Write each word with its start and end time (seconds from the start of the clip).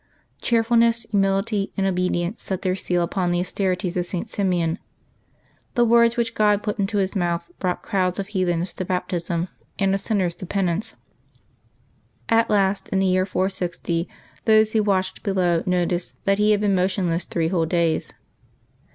Cheerfulness, 0.41 1.05
humility, 1.11 1.73
and 1.77 1.85
obedience 1.85 2.41
set 2.41 2.63
their 2.63 2.75
seal 2.75 3.03
upon 3.03 3.29
the 3.29 3.39
austerities 3.39 3.95
of 3.95 4.07
St. 4.07 4.27
Simeon. 4.27 4.79
Tlie 5.75 5.87
words 5.87 6.17
which 6.17 6.33
God 6.33 6.63
put 6.63 6.79
into 6.79 6.97
his 6.97 7.15
mouth 7.15 7.51
brought 7.59 7.83
crowds 7.83 8.17
of 8.17 8.29
heathens 8.29 8.73
to 8.73 8.83
baptism 8.83 9.47
and 9.77 9.93
of 9.93 9.99
sinners 9.99 10.33
to 10.37 10.47
penance. 10.47 10.95
At 12.29 12.49
last, 12.49 12.89
in 12.89 12.97
the 12.97 13.05
year 13.05 13.27
460, 13.27 14.09
those 14.45 14.71
who 14.73 14.81
watched 14.81 15.21
below 15.21 15.61
noticed 15.67 16.15
that 16.25 16.39
he 16.39 16.49
had 16.49 16.61
been 16.61 16.73
motionless 16.73 17.25
three 17.25 17.49
whole 17.49 17.67
days. 17.67 18.11